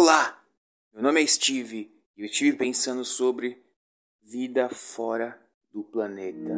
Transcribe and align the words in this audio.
Olá, 0.00 0.40
meu 0.94 1.02
nome 1.02 1.20
é 1.20 1.26
Steve 1.26 1.92
e 2.16 2.20
eu 2.20 2.26
estive 2.26 2.56
pensando 2.56 3.04
sobre 3.04 3.60
vida 4.22 4.68
fora 4.68 5.36
do 5.72 5.82
planeta. 5.82 6.54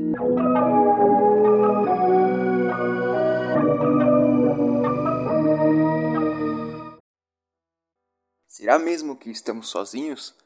Será 8.46 8.79
mesmo 8.79 9.16
que 9.16 9.30
estamos 9.30 9.70
sozinhos? 9.70 10.36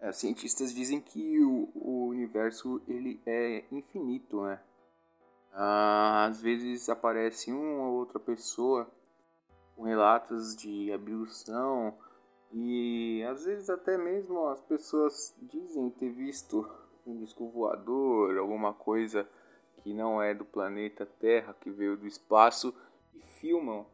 É, 0.00 0.10
cientistas 0.10 0.72
dizem 0.72 1.02
que 1.02 1.44
o, 1.44 1.70
o, 1.74 2.06
universo 2.06 2.80
ele 2.88 3.20
é 3.26 3.64
infinito, 3.70 4.44
né? 4.44 4.58
Às 5.52 6.40
vezes 6.40 6.88
aparece 6.88 7.52
uma 7.52 7.86
ou 7.86 7.98
outra 7.98 8.18
pessoa 8.18 8.90
com 9.78 9.84
relatos 9.84 10.56
de 10.56 10.92
abdução 10.92 11.96
e 12.52 13.22
às 13.30 13.44
vezes 13.44 13.70
até 13.70 13.96
mesmo 13.96 14.48
as 14.48 14.60
pessoas 14.62 15.32
dizem 15.40 15.88
ter 15.90 16.10
visto 16.10 16.68
um 17.06 17.16
disco 17.16 17.48
voador, 17.48 18.36
alguma 18.38 18.74
coisa 18.74 19.26
que 19.76 19.94
não 19.94 20.20
é 20.20 20.34
do 20.34 20.44
planeta 20.44 21.06
Terra, 21.06 21.54
que 21.60 21.70
veio 21.70 21.96
do 21.96 22.08
espaço 22.08 22.74
e 23.14 23.22
filmam. 23.40 23.86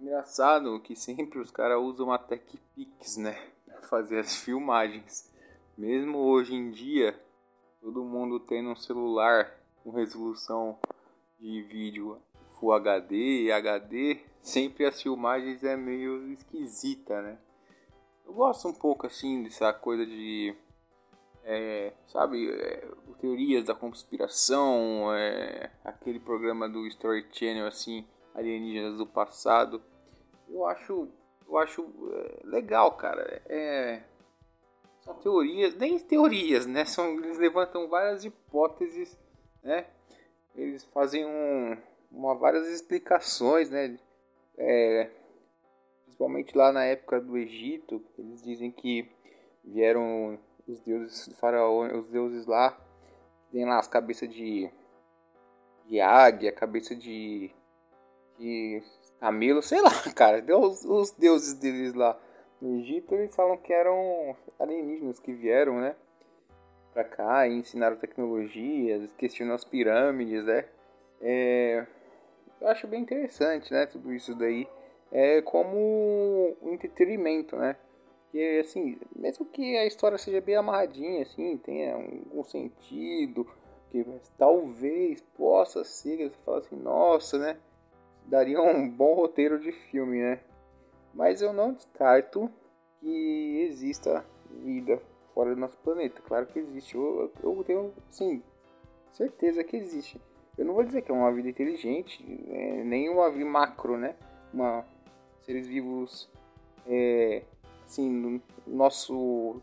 Engraçado 0.00 0.80
que 0.80 0.96
sempre 0.96 1.38
os 1.38 1.50
caras 1.50 1.78
usam 1.78 2.10
a 2.10 2.18
TechPix, 2.18 3.18
né, 3.18 3.52
para 3.66 3.82
fazer 3.82 4.20
as 4.20 4.36
filmagens. 4.36 5.30
Mesmo 5.76 6.16
hoje 6.16 6.54
em 6.54 6.70
dia, 6.70 7.14
todo 7.82 8.02
mundo 8.02 8.40
tendo 8.40 8.70
um 8.70 8.76
celular 8.76 9.54
com 9.84 9.90
resolução 9.90 10.78
de 11.38 11.62
vídeo 11.64 12.18
Full 12.60 12.74
HD 12.74 13.44
e 13.44 13.52
HD, 13.52 14.20
sempre 14.42 14.84
as 14.84 15.00
filmagens 15.00 15.64
é 15.64 15.76
meio 15.76 16.30
esquisita, 16.30 17.22
né? 17.22 17.38
Eu 18.26 18.34
gosto 18.34 18.68
um 18.68 18.72
pouco 18.74 19.06
assim 19.06 19.42
dessa 19.42 19.72
coisa 19.72 20.04
de. 20.04 20.54
É, 21.42 21.94
sabe, 22.06 22.50
é, 22.50 22.86
teorias 23.18 23.64
da 23.64 23.74
conspiração, 23.74 25.12
é, 25.14 25.70
aquele 25.82 26.20
programa 26.20 26.68
do 26.68 26.86
Story 26.86 27.26
Channel 27.32 27.66
assim, 27.66 28.06
alienígenas 28.34 28.98
do 28.98 29.06
passado. 29.06 29.82
Eu 30.46 30.66
acho, 30.66 31.08
eu 31.48 31.56
acho 31.56 31.82
é, 32.12 32.40
legal, 32.44 32.92
cara. 32.92 33.42
É, 33.46 34.02
são 35.00 35.14
teorias, 35.14 35.74
nem 35.76 35.98
teorias, 35.98 36.66
né? 36.66 36.84
São, 36.84 37.14
eles 37.14 37.38
levantam 37.38 37.88
várias 37.88 38.22
hipóteses, 38.22 39.18
né? 39.62 39.86
Eles 40.54 40.84
fazem 40.84 41.24
um, 41.24 41.76
uma, 42.10 42.34
várias 42.34 42.68
explicações, 42.68 43.70
né? 43.70 43.98
É, 44.58 45.10
principalmente 46.04 46.56
lá 46.56 46.72
na 46.72 46.84
época 46.84 47.20
do 47.20 47.38
Egito, 47.38 48.04
eles 48.18 48.42
dizem 48.42 48.70
que 48.70 49.10
vieram 49.64 50.38
os 50.66 50.80
deuses 50.80 51.28
do 51.28 51.34
faraó, 51.34 51.86
os 51.96 52.08
deuses 52.08 52.46
lá, 52.46 52.78
tem 53.50 53.64
lá 53.64 53.78
as 53.78 53.88
cabeças 53.88 54.28
de, 54.28 54.70
de 55.86 56.00
águia, 56.00 56.52
cabeça 56.52 56.94
de, 56.94 57.50
de 58.38 58.82
camelo, 59.18 59.62
sei 59.62 59.80
lá, 59.80 59.90
cara, 60.14 60.44
os, 60.58 60.84
os 60.84 61.10
deuses 61.12 61.54
deles 61.54 61.94
lá 61.94 62.18
no 62.60 62.78
Egito, 62.80 63.14
eles 63.14 63.34
falam 63.34 63.56
que 63.56 63.72
eram 63.72 64.36
alienígenas 64.58 65.18
que 65.18 65.32
vieram, 65.32 65.80
né? 65.80 65.96
Pra 66.92 67.04
cá 67.04 67.48
e 67.48 67.54
ensinaram 67.54 67.96
tecnologias, 67.96 69.10
questionam 69.12 69.54
as 69.54 69.64
pirâmides, 69.64 70.44
né? 70.44 70.66
É, 71.22 71.86
eu 72.60 72.68
acho 72.68 72.86
bem 72.86 73.02
interessante, 73.02 73.72
né? 73.72 73.86
Tudo 73.86 74.12
isso 74.12 74.34
daí 74.34 74.68
é 75.10 75.42
como 75.42 76.56
um 76.62 76.74
entretenimento, 76.74 77.56
né? 77.56 77.76
Que 78.30 78.60
assim, 78.60 78.98
mesmo 79.16 79.44
que 79.46 79.76
a 79.76 79.86
história 79.86 80.18
seja 80.18 80.40
bem 80.40 80.56
amarradinha, 80.56 81.22
assim, 81.22 81.56
tenha 81.58 81.94
algum 81.94 82.44
sentido, 82.44 83.46
que 83.90 84.04
talvez 84.38 85.20
possa 85.36 85.82
ser, 85.84 86.30
você 86.30 86.36
fala 86.44 86.58
assim, 86.58 86.76
nossa, 86.76 87.38
né? 87.38 87.56
Daria 88.26 88.60
um 88.60 88.88
bom 88.88 89.14
roteiro 89.14 89.58
de 89.58 89.72
filme, 89.72 90.18
né? 90.20 90.40
Mas 91.12 91.42
eu 91.42 91.52
não 91.52 91.72
descarto 91.72 92.48
que 93.00 93.66
exista 93.68 94.24
vida 94.50 95.02
fora 95.34 95.54
do 95.54 95.60
nosso 95.60 95.76
planeta. 95.78 96.22
Claro 96.22 96.46
que 96.46 96.58
existe. 96.58 96.94
Eu, 96.94 97.32
eu 97.42 97.64
tenho, 97.64 97.92
sim, 98.10 98.42
certeza 99.10 99.64
que 99.64 99.76
existe. 99.76 100.20
Eu 100.60 100.66
não 100.66 100.74
vou 100.74 100.84
dizer 100.84 101.00
que 101.00 101.10
é 101.10 101.14
uma 101.14 101.32
vida 101.32 101.48
inteligente, 101.48 102.22
é, 102.50 102.84
nem 102.84 103.08
uma 103.08 103.30
vida 103.30 103.46
macro, 103.46 103.96
né? 103.96 104.14
Uma 104.52 104.84
seres 105.40 105.66
vivos, 105.66 106.30
é, 106.86 107.44
assim, 107.86 108.10
no 108.10 108.42
nosso 108.66 109.62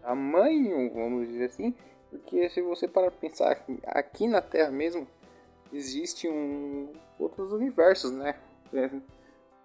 tamanho, 0.00 0.90
vamos 0.94 1.28
dizer 1.28 1.44
assim, 1.44 1.74
porque 2.08 2.48
se 2.48 2.62
você 2.62 2.88
para 2.88 3.10
pensar 3.10 3.62
aqui 3.84 4.26
na 4.26 4.40
Terra 4.40 4.70
mesmo, 4.70 5.06
existe 5.70 6.26
um 6.26 6.94
outros 7.18 7.52
universos, 7.52 8.10
né? 8.10 8.34
É, 8.72 8.90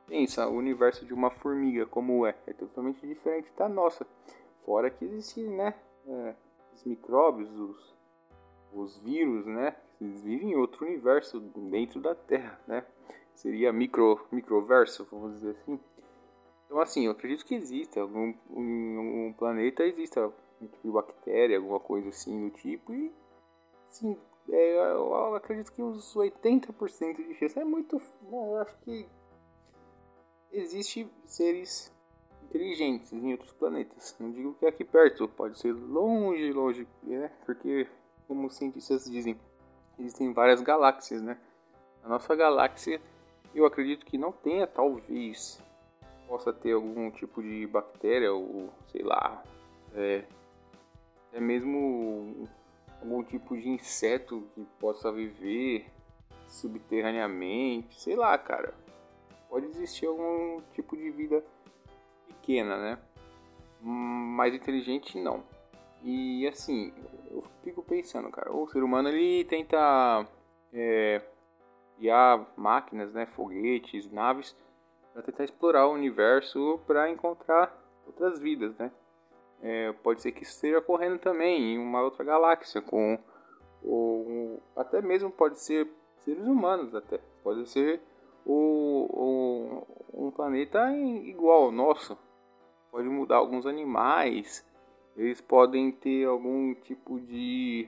pensa, 0.05 0.49
o 0.49 0.57
universo 0.57 1.05
de 1.05 1.13
uma 1.13 1.31
formiga 1.31 1.85
como 1.85 2.27
é, 2.27 2.35
é 2.45 2.51
totalmente 2.51 3.07
diferente 3.07 3.47
da 3.57 3.69
nossa. 3.69 4.05
Fora 4.65 4.89
que 4.89 5.05
existem, 5.05 5.45
né? 5.45 5.75
É, 6.05 6.35
os 6.75 6.83
micróbios, 6.83 7.49
os, 7.57 7.95
os 8.75 8.97
vírus, 8.99 9.45
né? 9.45 9.75
Eles 10.01 10.21
vivem 10.21 10.51
em 10.51 10.55
outro 10.55 10.85
universo 10.85 11.39
dentro 11.39 12.01
da 12.01 12.13
Terra, 12.13 12.59
né? 12.67 12.85
seria 13.35 13.73
micro, 13.73 14.25
microverso, 14.31 15.07
vamos 15.11 15.33
dizer 15.35 15.51
assim. 15.51 15.79
Então, 16.65 16.79
assim, 16.79 17.05
eu 17.05 17.11
acredito 17.11 17.45
que 17.45 17.55
exista, 17.55 18.01
algum 18.01 18.33
um, 18.49 19.27
um 19.27 19.33
planeta 19.33 19.83
exista 19.83 20.31
um 20.61 20.67
tipo 20.67 20.87
de 20.87 20.91
bactéria, 20.91 21.57
alguma 21.57 21.79
coisa 21.79 22.09
assim 22.09 22.49
do 22.49 22.55
tipo, 22.55 22.93
e, 22.93 23.11
sim, 23.89 24.17
é, 24.49 24.91
eu 24.91 25.35
acredito 25.35 25.71
que 25.71 25.81
uns 25.81 26.15
80% 26.15 27.15
de 27.15 27.33
chance 27.35 27.59
é 27.59 27.63
muito. 27.63 28.01
Eu 28.31 28.57
acho 28.57 28.77
que 28.79 29.05
existe 30.51 31.07
seres 31.25 31.93
inteligentes 32.43 33.11
em 33.11 33.31
outros 33.31 33.53
planetas. 33.53 34.15
Não 34.19 34.31
digo 34.31 34.53
que 34.55 34.65
é 34.65 34.69
aqui 34.69 34.83
perto, 34.83 35.27
pode 35.27 35.59
ser 35.59 35.73
longe, 35.73 36.51
longe, 36.51 36.87
né? 37.03 37.31
Porque, 37.45 37.87
como 38.27 38.47
os 38.47 38.55
cientistas 38.55 39.05
dizem, 39.05 39.39
existem 39.99 40.33
várias 40.33 40.61
galáxias, 40.61 41.21
né? 41.21 41.37
A 42.03 42.09
nossa 42.09 42.35
galáxia 42.35 43.01
eu 43.55 43.65
acredito 43.65 44.05
que 44.05 44.17
não 44.17 44.31
tenha, 44.31 44.65
talvez 44.65 45.61
possa 46.27 46.51
ter 46.51 46.73
algum 46.73 47.11
tipo 47.11 47.41
de 47.41 47.67
bactéria 47.67 48.33
ou 48.33 48.69
sei 48.87 49.03
lá, 49.03 49.43
é, 49.93 50.23
é 51.31 51.39
mesmo 51.39 52.49
algum 53.01 53.23
tipo 53.23 53.55
de 53.57 53.69
inseto 53.69 54.47
que 54.55 54.65
possa 54.79 55.11
viver 55.11 55.85
subterraneamente, 56.47 57.99
sei 58.01 58.15
lá, 58.15 58.37
cara. 58.37 58.73
Pode 59.49 59.67
existir 59.67 60.07
algum 60.07 60.61
tipo 60.73 60.95
de 60.97 61.11
vida 61.11 61.43
pequena, 62.27 62.77
né? 62.77 62.99
Mais 63.81 64.53
inteligente 64.53 65.19
não. 65.19 65.43
E 66.01 66.47
assim, 66.47 66.91
pensando, 67.93 68.29
cara, 68.31 68.51
o 68.51 68.67
ser 68.67 68.83
humano 68.83 69.09
ele 69.09 69.43
tenta 69.45 70.25
é, 70.73 71.21
criar 71.95 72.51
máquinas, 72.57 73.13
né, 73.13 73.27
foguetes, 73.27 74.11
naves, 74.11 74.55
para 75.13 75.21
tentar 75.21 75.43
explorar 75.43 75.87
o 75.87 75.93
universo 75.93 76.79
para 76.87 77.09
encontrar 77.11 77.71
outras 78.07 78.39
vidas, 78.39 78.75
né? 78.77 78.91
É, 79.61 79.93
pode 80.03 80.21
ser 80.21 80.31
que 80.31 80.43
esteja 80.43 80.79
ocorrendo 80.79 81.19
também 81.19 81.75
em 81.75 81.77
uma 81.77 82.01
outra 82.01 82.23
galáxia, 82.23 82.81
com 82.81 83.17
ou 83.83 84.61
até 84.75 85.01
mesmo 85.01 85.29
pode 85.29 85.59
ser 85.59 85.87
seres 86.19 86.45
humanos 86.45 86.95
até, 86.95 87.19
pode 87.43 87.69
ser 87.69 88.01
o, 88.45 89.85
o, 90.13 90.27
um 90.27 90.31
planeta 90.31 90.91
igual 90.97 91.65
ao 91.65 91.71
nosso, 91.71 92.17
pode 92.91 93.07
mudar 93.07 93.37
alguns 93.37 93.65
animais, 93.65 94.65
eles 95.15 95.41
podem 95.41 95.91
ter 95.91 96.25
algum 96.25 96.73
tipo 96.73 97.19
de 97.19 97.87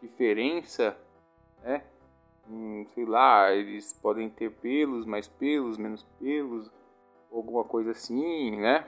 diferença, 0.00 0.96
né? 1.62 1.82
hum, 2.48 2.86
sei 2.94 3.04
lá, 3.04 3.52
eles 3.52 3.92
podem 3.92 4.28
ter 4.30 4.50
pelos, 4.50 5.04
mais 5.06 5.26
pelos, 5.28 5.76
menos 5.76 6.02
pelos, 6.18 6.70
alguma 7.30 7.64
coisa 7.64 7.90
assim, 7.90 8.56
né? 8.56 8.86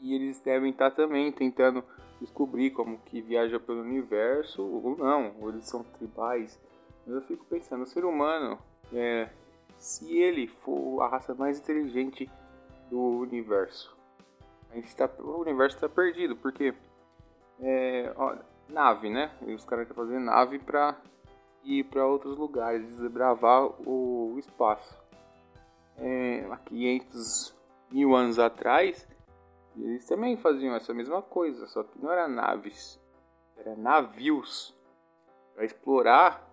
E 0.00 0.14
eles 0.14 0.40
devem 0.40 0.70
estar 0.70 0.90
também 0.90 1.30
tentando 1.32 1.84
descobrir 2.20 2.70
como 2.70 2.98
que 2.98 3.20
viaja 3.20 3.58
pelo 3.58 3.80
universo 3.80 4.62
ou 4.62 4.96
não, 4.96 5.34
ou 5.40 5.50
eles 5.50 5.66
são 5.66 5.82
tribais. 5.82 6.58
Mas 7.06 7.16
eu 7.16 7.22
fico 7.22 7.44
pensando, 7.46 7.82
o 7.82 7.86
ser 7.86 8.04
humano, 8.04 8.58
é, 8.92 9.28
se 9.78 10.16
ele 10.18 10.46
for 10.46 11.02
a 11.02 11.08
raça 11.08 11.34
mais 11.34 11.58
inteligente 11.58 12.30
do 12.90 13.00
universo, 13.00 13.96
tá, 14.96 15.10
o 15.18 15.40
universo 15.40 15.76
está 15.76 15.88
perdido, 15.88 16.36
porque 16.36 16.74
é, 17.60 18.12
ó, 18.16 18.36
nave, 18.68 19.10
né? 19.10 19.30
E 19.46 19.54
os 19.54 19.64
caras 19.64 19.86
querem 19.86 20.04
fazer 20.04 20.18
nave 20.18 20.58
para 20.58 20.96
ir 21.64 21.84
para 21.84 22.06
outros 22.06 22.36
lugares, 22.36 22.86
desbravar 22.86 23.64
o 23.86 24.36
espaço. 24.38 24.96
É, 25.96 26.46
há 26.50 26.56
500 26.56 27.54
mil 27.90 28.14
anos 28.14 28.38
atrás, 28.38 29.06
eles 29.76 30.06
também 30.06 30.36
faziam 30.36 30.74
essa 30.74 30.94
mesma 30.94 31.22
coisa, 31.22 31.66
só 31.66 31.82
que 31.82 31.98
não 32.00 32.10
era 32.10 32.28
naves, 32.28 33.00
era 33.56 33.74
navios 33.76 34.74
para 35.54 35.64
explorar 35.64 36.48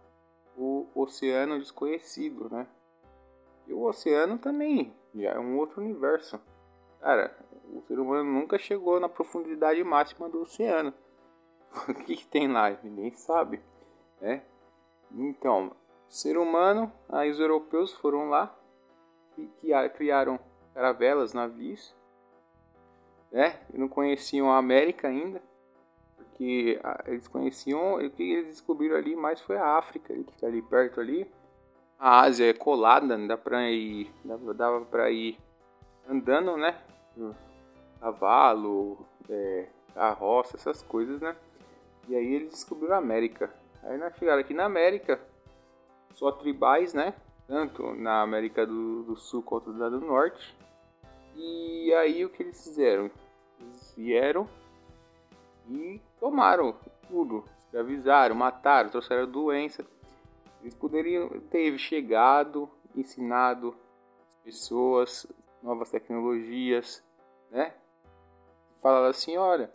o 0.57 0.88
oceano 0.95 1.59
desconhecido, 1.59 2.50
né? 2.50 2.68
E 3.68 3.73
o 3.73 3.83
oceano 3.83 4.38
também 4.38 4.94
já 5.13 5.31
é 5.31 5.39
um 5.39 5.57
outro 5.57 5.81
universo. 5.81 6.39
Cara, 7.00 7.35
o 7.75 7.81
ser 7.81 8.00
humano 8.00 8.31
nunca 8.31 8.57
chegou 8.57 9.00
na 9.00 9.10
profundidade 9.10 9.83
máxima 9.83 10.30
do 10.30 10.42
oceano. 10.42 10.94
o 11.89 11.94
que, 11.94 12.16
que 12.16 12.27
tem 12.27 12.48
lá? 12.51 12.69
Ninguém 12.83 13.12
sabe, 13.12 13.62
né? 14.22 14.42
Então, 15.12 15.72
ser 16.07 16.38
humano, 16.38 16.92
aí 17.10 17.30
os 17.30 17.39
europeus 17.39 17.92
foram 17.94 18.30
lá 18.30 18.56
e 19.38 19.50
criaram 19.89 20.39
caravelas, 20.74 21.33
navios, 21.33 21.94
né? 23.31 23.60
E 23.74 23.78
não 23.78 23.88
conheciam 23.88 24.51
a 24.51 24.57
América 24.57 25.07
ainda, 25.10 25.42
porque 26.16 26.80
eles 27.06 27.28
conheciam, 27.28 27.95
o 27.95 28.10
que 28.10 28.24
eles 28.24 28.48
descobriram 28.48 28.95
ali 28.95 29.16
mais 29.16 29.42
foi 29.42 29.57
a 29.57 29.78
África, 29.78 30.13
que 30.13 30.31
está 30.31 30.48
ali 30.48 30.62
perto 30.62 31.00
ali. 31.00 31.30
A 32.00 32.21
Ásia 32.21 32.50
é 32.50 32.54
colada, 32.54 33.18
dá 33.28 33.38
pra 33.38 33.69
ir, 33.71 34.12
dava, 34.24 34.81
pra 34.86 35.10
ir 35.12 35.38
andando, 36.10 36.57
né? 36.57 36.78
Cavalo, 38.00 39.06
é, 39.30 39.68
carroça, 39.94 40.57
essas 40.57 40.81
coisas, 40.81 41.21
né? 41.21 41.36
E 42.07 42.15
aí 42.15 42.33
eles 42.33 42.51
descobriram 42.51 42.95
a 42.95 43.00
América. 43.00 43.53
Aí 43.83 43.97
nós 43.97 44.15
chegaram 44.18 44.42
aqui 44.42 44.53
na 44.53 44.65
América, 44.65 45.19
só 46.13 46.31
tribais, 46.31 46.94
né? 46.94 47.13
Tanto 47.47 47.94
na 47.95 48.21
América 48.21 48.65
do, 48.65 49.03
do 49.03 49.15
Sul 49.15 49.44
quanto 49.44 49.74
da 49.74 49.89
do 49.89 50.01
Norte. 50.01 50.56
E 51.36 51.94
aí 51.94 52.24
o 52.25 52.30
que 52.30 52.44
eles 52.44 52.63
fizeram? 52.63 53.12
Eles 53.59 53.94
vieram 53.95 54.47
e 55.69 56.01
tomaram 56.19 56.75
tudo. 57.07 57.44
Escravizaram, 57.59 58.36
mataram, 58.36 58.89
trouxeram 58.89 59.30
doença. 59.30 59.86
Eles 60.62 60.74
poderiam 60.74 61.30
ter 61.51 61.77
chegado, 61.77 62.69
ensinado 62.95 63.75
as 64.27 64.36
pessoas 64.38 65.27
novas 65.62 65.92
tecnologias, 65.92 67.03
né? 67.51 67.74
Falar 68.85 69.07
assim, 69.07 69.35
olha, 69.35 69.71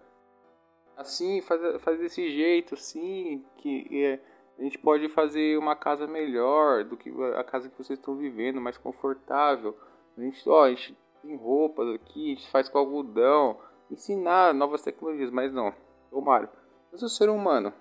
assim, 0.96 1.40
faz, 1.40 1.82
faz 1.82 1.98
desse 1.98 2.30
jeito, 2.30 2.74
assim, 2.74 3.44
que 3.56 4.04
é, 4.04 4.20
a 4.56 4.62
gente 4.62 4.78
pode 4.78 5.08
fazer 5.08 5.58
uma 5.58 5.74
casa 5.74 6.06
melhor 6.06 6.84
do 6.84 6.96
que 6.96 7.10
a 7.34 7.42
casa 7.42 7.68
que 7.68 7.76
vocês 7.76 7.98
estão 7.98 8.14
vivendo, 8.14 8.60
mais 8.60 8.78
confortável. 8.78 9.76
A 10.16 10.20
gente, 10.20 10.48
ó, 10.48 10.62
a 10.62 10.68
gente 10.70 10.96
tem 11.22 11.34
roupas 11.34 11.92
aqui, 11.92 12.26
a 12.26 12.34
gente 12.36 12.48
faz 12.52 12.68
com 12.68 12.78
algodão, 12.78 13.58
ensinar 13.90 14.54
novas 14.54 14.80
tecnologias, 14.80 15.32
mas 15.32 15.52
não. 15.52 15.74
Tomaram. 16.08 16.48
Mas 16.92 17.02
o 17.02 17.08
ser 17.08 17.28
humano 17.28 17.72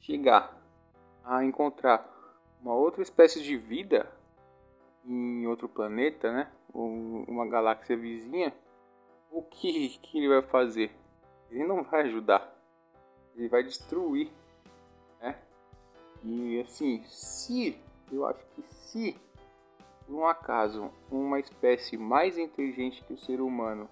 chegar 0.00 0.58
a 1.22 1.44
encontrar 1.44 2.10
uma 2.58 2.74
outra 2.74 3.02
espécie 3.02 3.42
de 3.42 3.54
vida 3.58 4.10
em 5.04 5.46
outro 5.46 5.68
planeta, 5.68 6.32
né? 6.32 6.50
Ou 6.72 6.88
uma 7.28 7.46
galáxia 7.46 7.98
vizinha, 7.98 8.54
o 9.32 9.42
que, 9.42 9.98
que 10.02 10.18
ele 10.18 10.28
vai 10.28 10.42
fazer? 10.42 10.92
Ele 11.50 11.64
não 11.64 11.82
vai 11.82 12.02
ajudar. 12.02 12.52
Ele 13.34 13.48
vai 13.48 13.62
destruir, 13.62 14.30
né? 15.20 15.36
E 16.22 16.60
assim, 16.60 17.02
se 17.06 17.78
eu 18.12 18.26
acho 18.26 18.44
que 18.54 18.62
se 18.74 19.16
por 20.06 20.14
um 20.14 20.26
acaso 20.26 20.90
uma 21.10 21.40
espécie 21.40 21.96
mais 21.96 22.36
inteligente 22.36 23.02
que 23.04 23.14
o 23.14 23.18
ser 23.18 23.40
humano 23.40 23.88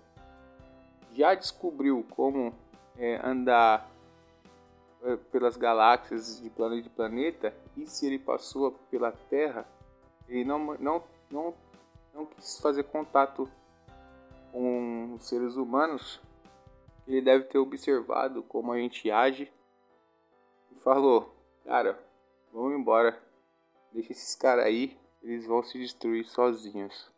já 1.15 1.35
descobriu 1.35 2.05
como 2.11 2.53
é, 2.99 3.19
andar 3.25 3.91
é, 5.03 5.17
pelas 5.17 5.57
galáxias 5.57 6.41
de 6.43 6.51
planeta 6.51 6.87
em 6.87 6.91
planeta 6.91 7.55
e 7.77 7.87
se 7.87 8.07
ele 8.07 8.19
passou 8.19 8.73
pela 8.91 9.11
Terra, 9.13 9.67
ele 10.29 10.45
não, 10.45 10.59
não, 10.79 11.03
não, 11.31 11.55
não 12.13 12.27
quis 12.27 12.61
fazer 12.61 12.85
contato 12.85 13.49
com 14.53 15.15
os 15.15 15.29
seres 15.29 15.57
humanos, 15.57 16.21
ele 17.07 17.21
deve 17.21 17.45
ter 17.45 17.59
observado 17.59 18.43
como 18.43 18.73
a 18.73 18.79
gente 18.79 19.11
age 19.11 19.51
e 20.71 20.81
falou: 20.81 21.35
Cara, 21.65 21.99
vamos 22.53 22.79
embora, 22.79 23.21
deixa 23.93 24.13
esses 24.13 24.35
caras 24.35 24.67
aí, 24.67 24.97
eles 25.23 25.47
vão 25.47 25.63
se 25.63 25.79
destruir 25.79 26.27
sozinhos. 26.27 27.11